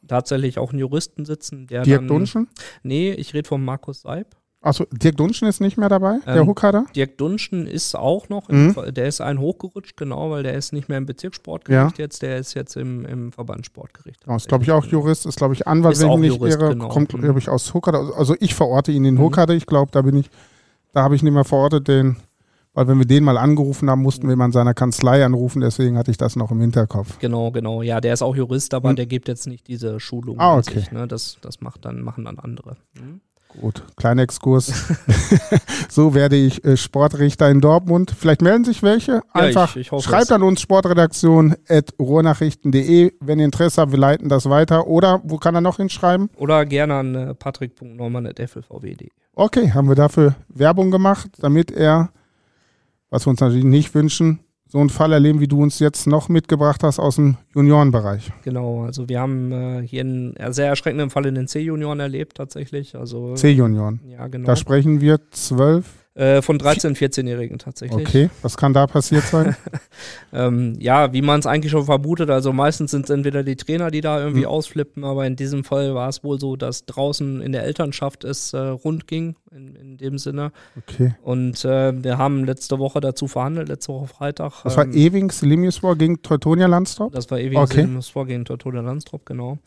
[0.10, 2.48] tatsächlich auch einen Juristen sitzen, der Dirk dann, Dunschen?
[2.84, 4.36] Nee, ich rede von Markus Seib.
[4.62, 6.86] Achso, Dirk Dunschen ist nicht mehr dabei, der ähm, Hochkader?
[6.94, 8.76] Dirk Dunschen ist auch noch, mhm.
[8.76, 12.04] im, der ist ein hochgerutscht, genau, weil der ist nicht mehr im Bezirkssportgericht ja.
[12.04, 14.26] jetzt, der ist jetzt im, im Verbandssportgericht.
[14.28, 16.58] Oh, ist, glaube ich, auch Jurist, ist, glaube ich, Anwalt, ist wenn ich nicht Jurist,
[16.60, 16.90] irre, genau.
[16.90, 17.22] kommt, mhm.
[17.22, 18.12] glaube ich, aus Hochkader.
[18.18, 19.20] Also ich verorte ihn in mhm.
[19.20, 20.30] Hochkader, ich glaube, da bin ich,
[20.92, 22.18] da habe ich nicht mehr verortet, den
[22.74, 25.98] weil wenn wir den mal angerufen haben, mussten wir mal in seiner Kanzlei anrufen, deswegen
[25.98, 27.20] hatte ich das noch im Hinterkopf.
[27.20, 27.82] Genau, genau.
[27.82, 28.96] Ja, der ist auch Jurist, aber hm.
[28.96, 30.40] der gibt jetzt nicht diese Schulung.
[30.40, 30.80] Ah, okay.
[30.80, 31.08] Sich, ne?
[31.08, 32.78] das, das macht dann, machen dann andere.
[32.98, 33.22] Hm.
[33.60, 34.72] Gut, kleiner Exkurs.
[35.90, 38.14] so werde ich äh, Sportrichter in Dortmund.
[38.16, 39.22] Vielleicht melden sich welche.
[39.34, 40.32] Einfach ja, ich, ich schreibt es.
[40.32, 44.88] an uns sportredaktion at ruhrnachrichten.de, wenn ihr Interesse habt, wir leiten das weiter.
[44.88, 46.30] Oder wo kann er noch hinschreiben?
[46.38, 49.10] Oder gerne an äh, patrick.norman.flvw.de.
[49.34, 52.10] Okay, haben wir dafür Werbung gemacht, damit er,
[53.10, 54.40] was wir uns natürlich nicht wünschen,
[54.72, 58.32] so einen Fall erleben, wie du uns jetzt noch mitgebracht hast aus dem Juniorenbereich.
[58.44, 62.96] Genau, also wir haben äh, hier einen sehr erschreckenden Fall in den C-Junioren erlebt tatsächlich.
[62.96, 64.00] Also, C-Junioren.
[64.06, 64.46] Ja, genau.
[64.46, 68.06] Da sprechen wir zwölf äh, von 13-, 14-Jährigen tatsächlich.
[68.06, 69.56] Okay, was kann da passiert sein?
[70.34, 73.90] ähm, ja, wie man es eigentlich schon vermutet, also meistens sind es entweder die Trainer,
[73.90, 74.48] die da irgendwie mhm.
[74.48, 78.52] ausflippen, aber in diesem Fall war es wohl so, dass draußen in der Elternschaft es
[78.54, 80.52] äh, rund ging, in, in, dem Sinne.
[80.78, 81.16] Okay.
[81.22, 84.64] Und äh, wir haben letzte Woche dazu verhandelt, letzte Woche Freitag.
[84.64, 87.14] Das war ähm, Ewings Limniuswar gegen Teutonia Landstrop?
[87.14, 87.82] Das war Ewings okay.
[87.82, 89.58] Limniuswar gegen Teutonia Landstrop, genau.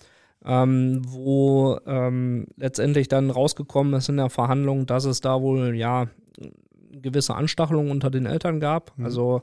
[0.45, 6.09] Ähm, wo ähm, letztendlich dann rausgekommen ist in der Verhandlung, dass es da wohl ja
[6.91, 8.97] gewisse Anstachelungen unter den Eltern gab.
[8.99, 9.05] Mhm.
[9.05, 9.43] Also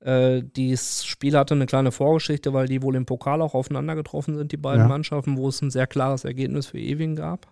[0.00, 4.36] äh, dieses Spiel hatte eine kleine Vorgeschichte, weil die wohl im Pokal auch aufeinander getroffen
[4.36, 4.88] sind, die beiden ja.
[4.88, 7.51] Mannschaften, wo es ein sehr klares Ergebnis für Ewing gab.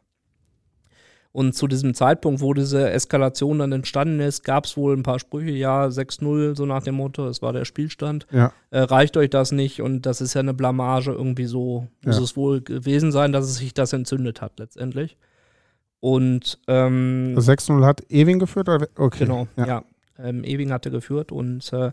[1.32, 5.20] Und zu diesem Zeitpunkt, wo diese Eskalation dann entstanden ist, gab es wohl ein paar
[5.20, 8.26] Sprüche, ja, 6-0, so nach dem Motto, es war der Spielstand.
[8.32, 8.52] Ja.
[8.70, 9.80] Äh, reicht euch das nicht?
[9.80, 12.22] Und das ist ja eine Blamage, irgendwie so muss ja.
[12.22, 15.16] es wohl gewesen sein, dass es sich das entzündet hat letztendlich.
[16.00, 18.68] Und ähm, 6-0 hat Ewing geführt?
[18.68, 18.88] Oder?
[18.96, 19.24] Okay.
[19.24, 19.66] Genau, ja.
[19.66, 19.84] ja.
[20.18, 21.92] Ähm, Ewing hatte geführt und äh,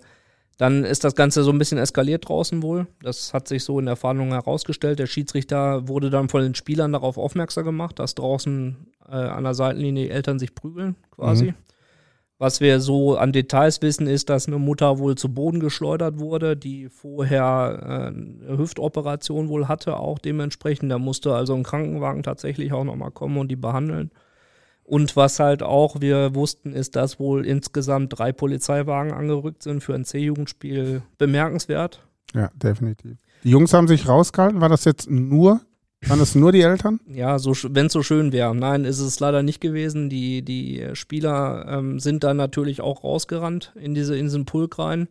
[0.58, 2.88] dann ist das Ganze so ein bisschen eskaliert draußen wohl.
[3.02, 4.98] Das hat sich so in der Verhandlung herausgestellt.
[4.98, 8.76] Der Schiedsrichter wurde dann von den Spielern darauf aufmerksam gemacht, dass draußen
[9.08, 11.46] äh, an der Seitenlinie die Eltern sich prügeln, quasi.
[11.46, 11.54] Mhm.
[12.39, 16.56] Was wir so an Details wissen, ist, dass eine Mutter wohl zu Boden geschleudert wurde,
[16.56, 20.91] die vorher äh, eine Hüftoperation wohl hatte, auch dementsprechend.
[20.91, 24.12] Da musste also ein Krankenwagen tatsächlich auch nochmal kommen und die behandeln.
[24.88, 29.93] Und was halt auch wir wussten, ist, dass wohl insgesamt drei Polizeiwagen angerückt sind für
[29.93, 31.04] ein C-Jugendspiel.
[31.17, 32.02] Bemerkenswert.
[32.34, 33.17] Ja, definitiv.
[33.43, 34.62] Die Jungs haben sich rausgehalten.
[34.62, 35.62] War das jetzt nur
[36.06, 37.00] waren das nur die Eltern?
[37.08, 38.56] Ja, so, wenn es so schön wäre.
[38.56, 40.10] Nein, ist es leider nicht gewesen.
[40.10, 45.08] Die, die Spieler ähm, sind dann natürlich auch rausgerannt in, diese, in diesen Pulk rein.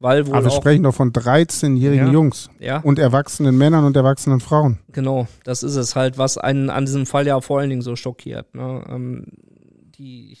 [0.00, 2.78] Weil wohl Aber wir sprechen doch von 13-jährigen ja, Jungs ja.
[2.78, 4.78] und erwachsenen Männern und erwachsenen Frauen.
[4.92, 7.96] Genau, das ist es halt, was einen an diesem Fall ja vor allen Dingen so
[7.96, 8.54] schockiert.
[8.54, 8.82] Ne?
[8.88, 9.26] Ähm,
[9.98, 10.38] die,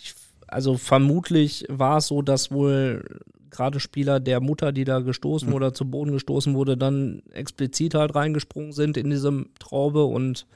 [0.48, 3.04] also vermutlich war es so, dass wohl
[3.50, 5.54] gerade Spieler der Mutter, die da gestoßen mhm.
[5.54, 10.46] oder zu Boden gestoßen wurde, dann explizit halt reingesprungen sind in diese Traube und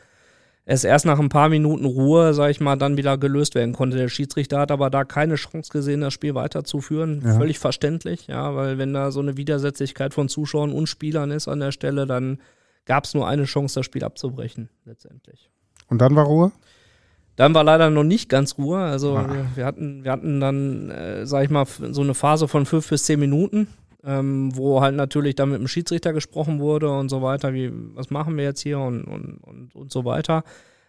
[0.67, 3.99] es erst nach ein paar Minuten Ruhe, sag ich mal, dann wieder gelöst werden konnte.
[3.99, 7.23] Der Schiedsrichter hat aber da keine Chance gesehen, das Spiel weiterzuführen.
[7.25, 7.35] Ja.
[7.35, 11.61] Völlig verständlich, ja, weil wenn da so eine Widersetzlichkeit von Zuschauern und Spielern ist an
[11.61, 12.39] der Stelle, dann
[12.87, 15.51] gab es nur eine Chance, das Spiel abzubrechen, letztendlich.
[15.89, 16.53] Und dann war Ruhe?
[17.37, 18.79] Dann war leider noch nicht ganz Ruhe.
[18.79, 19.29] Also ah.
[19.29, 22.89] wir, wir, hatten, wir hatten dann, äh, sag ich mal, so eine Phase von fünf
[22.89, 23.69] bis zehn Minuten,
[24.07, 28.11] ähm, wo halt natürlich dann mit dem Schiedsrichter gesprochen wurde und so weiter, wie, was
[28.11, 30.45] machen wir jetzt hier und, und, und, und so weiter.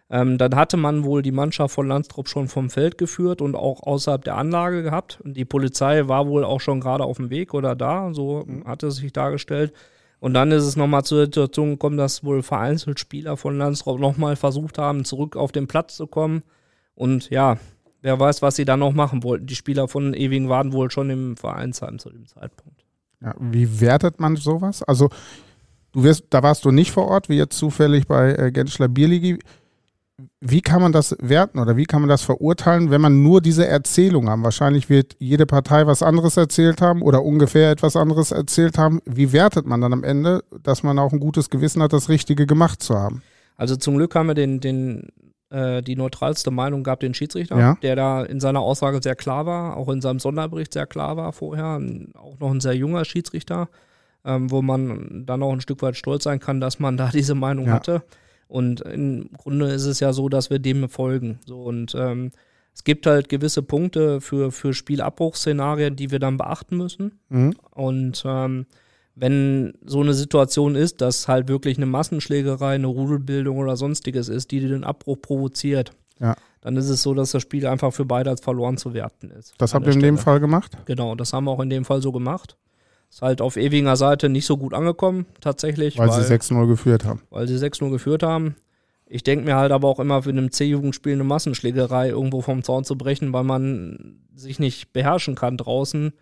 [0.08, 3.82] Ähm, dann hatte man wohl die Mannschaft von Landstrop schon vom Feld geführt und auch
[3.82, 5.20] außerhalb der Anlage gehabt.
[5.22, 8.64] Und die Polizei war wohl auch schon gerade auf dem Weg oder da, so mhm.
[8.66, 9.72] hatte es sich dargestellt.
[10.20, 14.36] Und dann ist es nochmal zur Situation gekommen, dass wohl vereinzelt Spieler von Landsrop nochmal
[14.36, 16.42] versucht haben, zurück auf den Platz zu kommen.
[16.94, 17.58] Und ja,
[18.00, 19.46] wer weiß, was sie dann noch machen wollten.
[19.46, 22.85] Die Spieler von Ewing waren wohl schon im Vereinsheim zu dem Zeitpunkt.
[23.22, 24.82] Ja, wie wertet man sowas?
[24.82, 25.08] Also,
[25.92, 29.38] du wirst, da warst du nicht vor Ort, wie jetzt zufällig bei äh, Genschler Bierligi
[30.40, 33.66] wie kann man das werten oder wie kann man das verurteilen, wenn man nur diese
[33.66, 34.44] Erzählung haben?
[34.44, 39.00] Wahrscheinlich wird jede Partei was anderes erzählt haben oder ungefähr etwas anderes erzählt haben.
[39.04, 42.46] Wie wertet man dann am Ende, dass man auch ein gutes Gewissen hat, das Richtige
[42.46, 43.22] gemacht zu haben?
[43.56, 45.08] Also zum Glück haben wir den, den,
[45.50, 47.78] äh, die neutralste Meinung gehabt, den Schiedsrichter, ja.
[47.82, 51.32] der da in seiner Aussage sehr klar war, auch in seinem Sonderbericht sehr klar war
[51.32, 51.80] vorher,
[52.14, 53.68] auch noch ein sehr junger Schiedsrichter,
[54.24, 57.34] ähm, wo man dann auch ein Stück weit stolz sein kann, dass man da diese
[57.34, 57.74] Meinung ja.
[57.74, 58.02] hatte.
[58.48, 61.40] Und im Grunde ist es ja so, dass wir dem folgen.
[61.44, 62.30] So und ähm,
[62.76, 67.18] es gibt halt gewisse Punkte für, für Spielabbruchsszenarien, die wir dann beachten müssen.
[67.30, 67.54] Mhm.
[67.70, 68.66] Und ähm,
[69.16, 74.50] wenn so eine Situation ist, dass halt wirklich eine Massenschlägerei, eine Rudelbildung oder sonstiges ist,
[74.50, 76.36] die den Abbruch provoziert, ja.
[76.60, 79.54] dann ist es so, dass das Spiel einfach für beide als verloren zu werten ist.
[79.56, 80.76] Das habt ihr in dem Fall gemacht?
[80.84, 82.58] Genau, das haben wir auch in dem Fall so gemacht.
[83.10, 85.96] Ist halt auf Ewinger Seite nicht so gut angekommen, tatsächlich.
[85.96, 87.22] Weil, weil sie 6-0 geführt haben.
[87.30, 88.56] Weil sie 6-0 geführt haben.
[89.06, 92.84] Ich denke mir halt aber auch immer für einem C-Jugendspiel eine Massenschlägerei irgendwo vom Zaun
[92.84, 96.12] zu brechen, weil man sich nicht beherrschen kann draußen,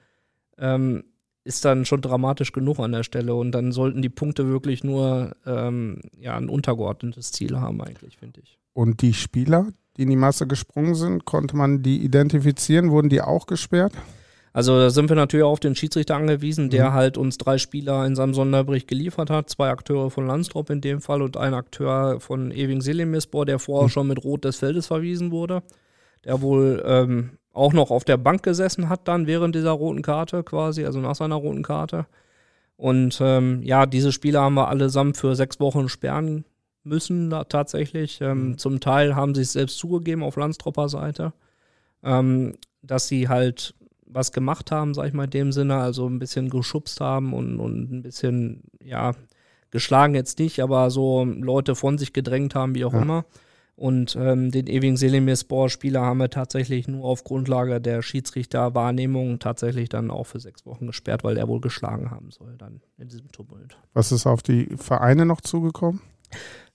[0.58, 1.04] ähm,
[1.44, 3.34] ist dann schon dramatisch genug an der Stelle.
[3.34, 8.40] Und dann sollten die Punkte wirklich nur ähm, ja, ein untergeordnetes Ziel haben, eigentlich, finde
[8.40, 8.58] ich.
[8.72, 11.24] Und die Spieler, die in die Masse gesprungen sind?
[11.24, 12.90] Konnte man die identifizieren?
[12.90, 13.92] Wurden die auch gesperrt?
[14.52, 16.94] Also da sind wir natürlich auf den Schiedsrichter angewiesen, der mhm.
[16.94, 19.50] halt uns drei Spieler in seinem Sonderbericht geliefert hat.
[19.50, 23.88] Zwei Akteure von Landstrop in dem Fall und ein Akteur von Ewing Selimisbor, der vorher
[23.88, 23.90] mhm.
[23.90, 25.62] schon mit Rot des Feldes verwiesen wurde.
[26.24, 30.42] Der wohl ähm, auch noch auf der Bank gesessen hat dann während dieser roten Karte
[30.42, 32.06] quasi, also nach seiner roten Karte.
[32.76, 36.44] Und ähm, ja, diese Spieler haben wir allesamt für sechs Wochen sperren
[36.82, 38.20] müssen da tatsächlich.
[38.20, 38.58] Ähm, mhm.
[38.58, 41.32] Zum Teil haben sie es selbst zugegeben auf Landstropper Seite,
[42.02, 43.74] ähm, dass sie halt
[44.06, 47.58] was gemacht haben, sag ich mal in dem Sinne, also ein bisschen geschubst haben und,
[47.58, 49.12] und ein bisschen, ja,
[49.70, 53.02] geschlagen jetzt nicht, aber so Leute von sich gedrängt haben, wie auch ja.
[53.02, 53.24] immer.
[53.76, 60.12] Und ähm, den ewigen Selimir-Spor-Spieler haben wir tatsächlich nur auf Grundlage der Schiedsrichterwahrnehmung tatsächlich dann
[60.12, 63.76] auch für sechs Wochen gesperrt, weil er wohl geschlagen haben soll dann in diesem Tumult.
[63.92, 66.00] Was ist auf die Vereine noch zugekommen?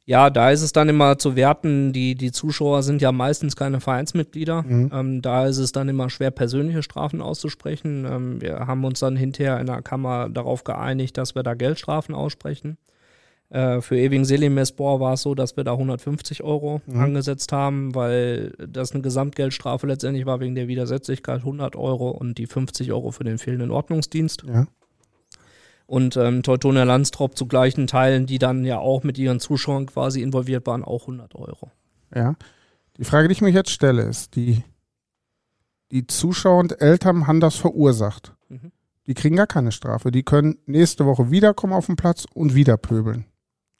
[0.09, 3.79] Ja, da ist es dann immer zu werten, die, die Zuschauer sind ja meistens keine
[3.79, 4.63] Vereinsmitglieder.
[4.63, 4.91] Mhm.
[4.91, 8.05] Ähm, da ist es dann immer schwer, persönliche Strafen auszusprechen.
[8.09, 12.15] Ähm, wir haben uns dann hinterher in der Kammer darauf geeinigt, dass wir da Geldstrafen
[12.15, 12.77] aussprechen.
[13.49, 16.99] Äh, für Ewing Selimespor war es so, dass wir da 150 Euro mhm.
[16.99, 22.45] angesetzt haben, weil das eine Gesamtgeldstrafe letztendlich war wegen der Widersetzlichkeit 100 Euro und die
[22.45, 24.43] 50 Euro für den fehlenden Ordnungsdienst.
[24.47, 24.67] Ja.
[25.87, 30.21] Und ähm, Teutonia Landstrop zu gleichen Teilen, die dann ja auch mit ihren Zuschauern quasi
[30.21, 31.71] involviert waren, auch 100 Euro.
[32.13, 32.35] Ja.
[32.97, 34.61] Die Frage, die ich mir jetzt stelle, ist, die,
[35.91, 38.33] die Zuschauer und Eltern haben das verursacht.
[38.49, 38.71] Mhm.
[39.07, 40.11] Die kriegen gar keine Strafe.
[40.11, 43.25] Die können nächste Woche wiederkommen auf den Platz und wieder pöbeln.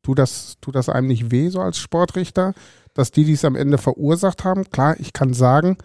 [0.10, 2.56] Tut das, tut das einem nicht weh, so als Sportrichter,
[2.96, 4.68] dass die, die es am Ende verursacht haben?
[4.72, 5.78] Klar, ich kann sagen,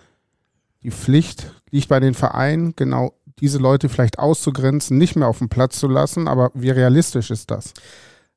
[0.83, 5.51] die Pflicht liegt bei den Vereinen, genau diese Leute vielleicht auszugrenzen, nicht mehr auf den
[5.51, 7.75] Platz zu lassen, aber wie realistisch ist das?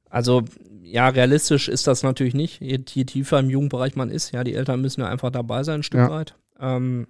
[0.10, 0.44] Also
[0.82, 2.60] ja, realistisch ist das natürlich nicht.
[2.60, 5.80] Je, je, tiefer im Jugendbereich man ist, ja, die Eltern müssen ja einfach dabei sein,
[5.80, 6.10] ein Stück ja.
[6.10, 6.36] weit.
[6.60, 7.08] Ähm,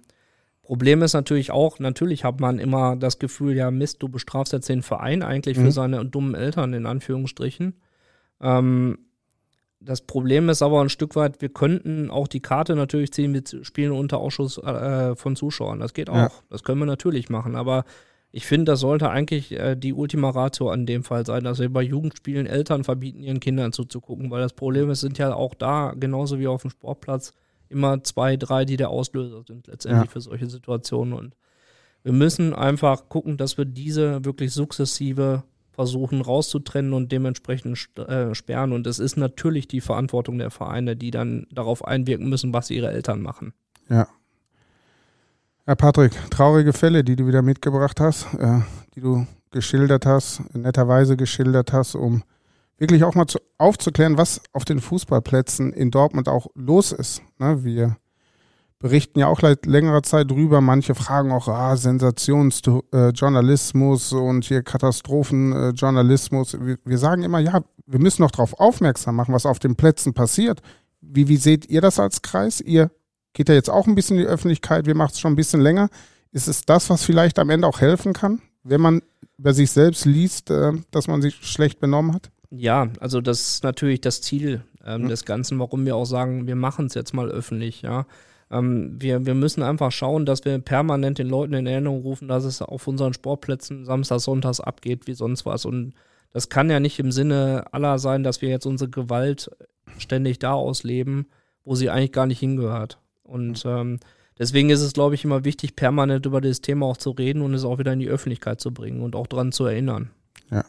[0.62, 4.68] Problem ist natürlich auch, natürlich hat man immer das Gefühl, ja Mist, du bestrafst jetzt
[4.68, 5.64] den Verein eigentlich mhm.
[5.64, 7.74] für seine dummen Eltern, in Anführungsstrichen.
[8.40, 8.98] Ähm,
[9.80, 13.56] das Problem ist aber ein Stück weit, wir könnten auch die Karte natürlich ziehen mit
[13.62, 15.78] Spielen unter Ausschuss äh, von Zuschauern.
[15.78, 16.16] Das geht auch.
[16.16, 16.30] Ja.
[16.50, 17.54] Das können wir natürlich machen.
[17.54, 17.84] Aber
[18.32, 21.72] ich finde, das sollte eigentlich äh, die Ultima Ratio an dem Fall sein, dass wir
[21.72, 24.30] bei Jugendspielen Eltern verbieten, ihren Kindern zuzugucken.
[24.30, 27.32] Weil das Problem ist, sind ja auch da, genauso wie auf dem Sportplatz,
[27.68, 30.12] immer zwei, drei, die der Auslöser sind letztendlich ja.
[30.12, 31.14] für solche Situationen.
[31.14, 31.36] Und
[32.02, 35.44] wir müssen einfach gucken, dass wir diese wirklich sukzessive
[35.78, 38.72] versuchen rauszutrennen und dementsprechend äh, sperren.
[38.72, 42.90] Und es ist natürlich die Verantwortung der Vereine, die dann darauf einwirken müssen, was ihre
[42.90, 43.52] Eltern machen.
[43.88, 44.08] Ja.
[45.66, 48.58] Herr Patrick, traurige Fälle, die du wieder mitgebracht hast, äh,
[48.96, 52.24] die du geschildert hast, netterweise geschildert hast, um
[52.78, 57.22] wirklich auch mal zu, aufzuklären, was auf den Fußballplätzen in Dortmund auch los ist.
[57.38, 57.96] Ne, wir
[58.78, 60.60] berichten ja auch seit längerer Zeit drüber.
[60.60, 66.58] Manche fragen auch, ah, Sensationsjournalismus und hier Katastrophenjournalismus.
[66.60, 70.14] Wir, wir sagen immer, ja, wir müssen noch darauf aufmerksam machen, was auf den Plätzen
[70.14, 70.60] passiert.
[71.00, 72.60] Wie, wie seht ihr das als Kreis?
[72.60, 72.90] Ihr
[73.32, 75.60] geht ja jetzt auch ein bisschen in die Öffentlichkeit, wir machen es schon ein bisschen
[75.60, 75.88] länger.
[76.32, 79.02] Ist es das, was vielleicht am Ende auch helfen kann, wenn man
[79.38, 82.30] über sich selbst liest, äh, dass man sich schlecht benommen hat?
[82.50, 85.08] Ja, also das ist natürlich das Ziel ähm, hm.
[85.08, 88.06] des Ganzen, warum wir auch sagen, wir machen es jetzt mal öffentlich, ja.
[88.50, 92.44] Ähm, wir, wir müssen einfach schauen, dass wir permanent den Leuten in Erinnerung rufen, dass
[92.44, 95.64] es auf unseren Sportplätzen samstags, sonntags abgeht wie sonst was.
[95.64, 95.94] Und
[96.32, 99.50] das kann ja nicht im Sinne aller sein, dass wir jetzt unsere Gewalt
[99.98, 101.26] ständig da ausleben,
[101.64, 102.98] wo sie eigentlich gar nicht hingehört.
[103.22, 104.00] Und ähm,
[104.38, 107.54] deswegen ist es, glaube ich, immer wichtig, permanent über das Thema auch zu reden und
[107.54, 110.10] es auch wieder in die Öffentlichkeit zu bringen und auch daran zu erinnern.
[110.50, 110.64] Ja.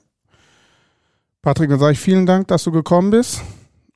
[1.41, 3.41] Patrick, dann sage ich vielen Dank, dass du gekommen bist.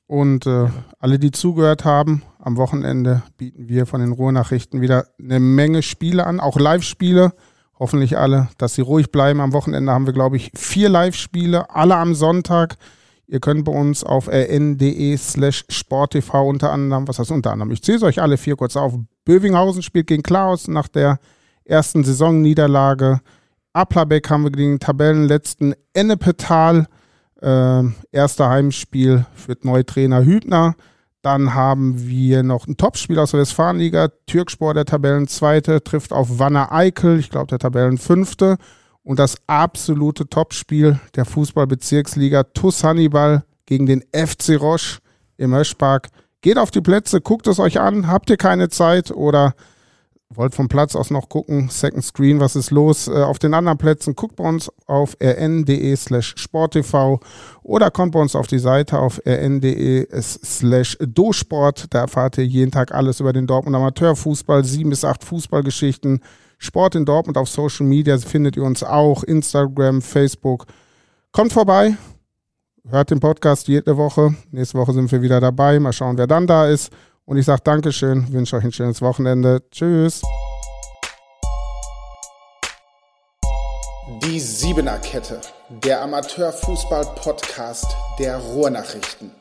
[0.08, 0.68] Und äh,
[1.00, 6.28] alle, die zugehört haben, am Wochenende bieten wir von den Ruhrnachrichten wieder eine Menge Spiele
[6.28, 7.32] an, auch Live-Spiele.
[7.80, 9.40] Hoffentlich alle, dass sie ruhig bleiben.
[9.40, 12.76] Am Wochenende haben wir, glaube ich, vier Live-Spiele, alle am Sonntag.
[13.28, 17.72] Ihr könnt bei uns auf rn.de slash sporttv unter anderem, was heißt unter anderem?
[17.72, 18.94] Ich zähle es euch alle vier kurz auf.
[19.24, 21.20] Bövinghausen spielt gegen Klaus nach der
[21.64, 23.22] ersten Saisonniederlage.
[23.72, 26.88] Aplabeck haben wir gegen den Tabellenletzten Ennepetal.
[27.42, 30.76] Äh, erster Heimspiel führt Neutrainer Hübner.
[31.24, 34.10] Dann haben wir noch ein Topspiel aus der Westfalenliga.
[34.28, 38.58] Türkspor, der Tabellenzweite, trifft auf Wanner Eickel, ich glaube der Tabellenfünfte.
[39.04, 45.00] Und das absolute Topspiel der Fußballbezirksliga TuS Hannibal gegen den FC Roche
[45.38, 46.10] im Öschpark.
[46.42, 48.08] Geht auf die Plätze, guckt es euch an.
[48.08, 49.56] Habt ihr keine Zeit oder
[50.36, 53.78] wollt vom Platz aus noch gucken, Second Screen, was ist los äh, auf den anderen
[53.78, 57.20] Plätzen, guckt bei uns auf rn.de slash sporttv
[57.64, 61.88] oder kommt bei uns auf die Seite auf rn.de slash dosport.
[61.90, 66.22] Da erfahrt ihr jeden Tag alles über den Dortmund Amateurfußball, sieben bis acht Fußballgeschichten,
[66.58, 70.66] Sport in Dortmund auf Social Media findet ihr uns auch, Instagram, Facebook.
[71.32, 71.98] Kommt vorbei,
[72.88, 74.36] hört den Podcast jede Woche.
[74.52, 75.80] Nächste Woche sind wir wieder dabei.
[75.80, 76.92] Mal schauen, wer dann da ist.
[77.26, 79.62] Und ich sage Dankeschön, wünsche euch ein schönes Wochenende.
[79.72, 80.22] Tschüss.
[84.24, 89.32] Die Siebener Kette, der Amateurfußball-Podcast der Ruhrnachrichten.